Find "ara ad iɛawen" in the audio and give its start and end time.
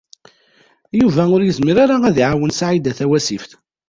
1.83-2.51